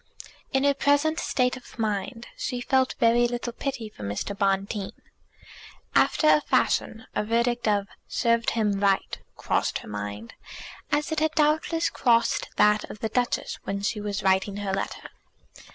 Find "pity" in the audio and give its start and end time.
3.53-3.87